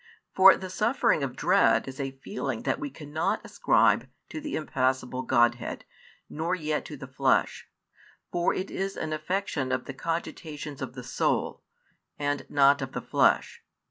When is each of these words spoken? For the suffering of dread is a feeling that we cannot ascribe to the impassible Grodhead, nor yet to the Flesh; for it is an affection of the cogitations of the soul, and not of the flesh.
For 0.33 0.57
the 0.57 0.71
suffering 0.71 1.21
of 1.21 1.35
dread 1.35 1.87
is 1.87 1.99
a 1.99 2.09
feeling 2.23 2.63
that 2.63 2.79
we 2.79 2.89
cannot 2.89 3.41
ascribe 3.45 4.09
to 4.29 4.41
the 4.41 4.55
impassible 4.55 5.21
Grodhead, 5.21 5.85
nor 6.27 6.55
yet 6.55 6.85
to 6.85 6.97
the 6.97 7.05
Flesh; 7.05 7.69
for 8.31 8.51
it 8.51 8.71
is 8.71 8.97
an 8.97 9.13
affection 9.13 9.71
of 9.71 9.85
the 9.85 9.93
cogitations 9.93 10.81
of 10.81 10.93
the 10.93 11.03
soul, 11.03 11.61
and 12.17 12.47
not 12.49 12.81
of 12.81 12.93
the 12.93 13.01
flesh. 13.03 13.61